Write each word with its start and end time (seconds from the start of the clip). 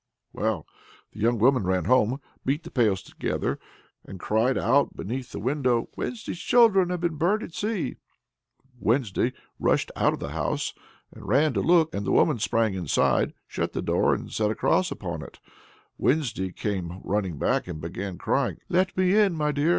Well, 0.33 0.65
the 1.13 1.19
young 1.19 1.37
woman 1.37 1.63
ran 1.63 1.85
home, 1.85 2.19
beat 2.43 2.63
the 2.63 2.71
pails 2.71 3.03
together, 3.03 3.59
and 4.03 4.19
cried 4.19 4.57
out 4.57 4.95
beneath 4.95 5.31
the 5.31 5.39
window: 5.39 5.89
"Wednesday's 5.95 6.39
children 6.39 6.89
have 6.89 7.01
been 7.01 7.17
burnt 7.17 7.43
at 7.43 7.53
sea!" 7.53 7.97
Wednesday 8.79 9.31
rushed 9.59 9.91
out 9.95 10.13
of 10.13 10.19
the 10.19 10.29
house 10.31 10.73
and 11.11 11.27
ran 11.27 11.53
to 11.53 11.61
look, 11.61 11.93
and 11.93 12.03
the 12.03 12.11
woman 12.11 12.39
sprang 12.39 12.73
inside, 12.73 13.35
shut 13.47 13.73
the 13.73 13.81
door, 13.83 14.15
and 14.15 14.31
set 14.31 14.49
a 14.49 14.55
cross 14.55 14.89
upon 14.89 15.21
it. 15.21 15.39
Wednesday 15.99 16.51
came 16.51 16.99
running 17.03 17.37
back, 17.37 17.67
and 17.67 17.79
began 17.79 18.17
crying: 18.17 18.57
"Let 18.69 18.97
me 18.97 19.15
in, 19.15 19.35
my 19.35 19.51
dear! 19.51 19.69